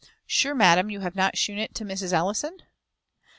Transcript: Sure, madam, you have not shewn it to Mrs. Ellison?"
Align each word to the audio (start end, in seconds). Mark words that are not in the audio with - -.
Sure, 0.25 0.55
madam, 0.55 0.89
you 0.89 1.01
have 1.01 1.15
not 1.15 1.37
shewn 1.37 1.59
it 1.59 1.75
to 1.75 1.85
Mrs. 1.85 2.11
Ellison?" 2.11 2.63